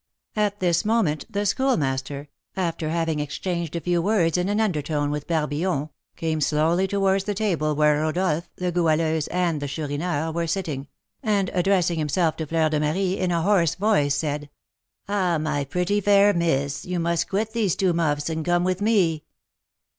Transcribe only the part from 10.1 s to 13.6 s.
were sitting, and addressing himself to Fleur de Marie, in a